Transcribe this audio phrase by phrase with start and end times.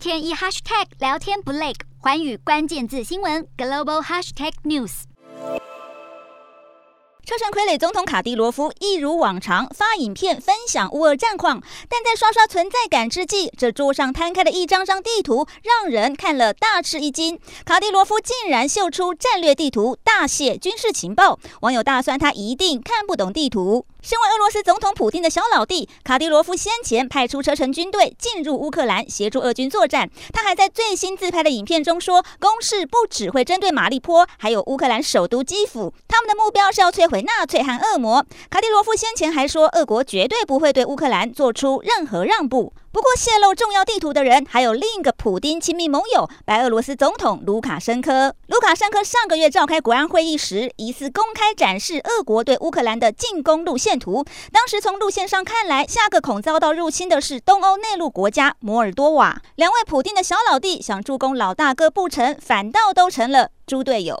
[0.00, 5.02] 天一 hashtag 聊天不累，寰宇关键字新闻 global hashtag news。
[7.22, 17.38] 车臣傀儡总统卡迪罗夫一如往常发影片分享乌俄战况，但在刷刷存在感之际，这桌上摊开的一张张地图让人看了大吃一惊。
[17.66, 21.38] 卡迪罗夫竟然秀出战略地图，大写军事情报。
[21.60, 23.84] 网友大酸他一定看不懂地图。
[24.02, 30.10] 身为俄罗斯总统普京的小老弟，卡迪罗夫先前派出车臣军队进入乌克兰协助俄军作战。
[30.32, 35.92] 他还在最新自拍的影片中说，攻势不只会针对马利坡，还有乌克兰首都基辅。
[36.08, 38.24] 他们的目标是要摧毁纳粹和恶魔。
[38.48, 42.72] 卡迪罗夫先前还说，俄国绝对不会对乌克兰做出任何让步。
[42.92, 48.34] 不过，泄露重要地图的人还有另一个普丁亲密盟友——白俄罗斯总统卢卡申科。
[48.48, 54.24] 卢卡申科上个月召开国安会议时，疑似公开展示俄国对乌克兰的进攻路线图。
[54.50, 59.40] 当时从路线上看来，下个恐遭到入侵的是东欧内陆国家摩尔多瓦。
[59.54, 64.18] 两位普丁的小老弟想助攻老大哥不成，反倒都成了猪队友。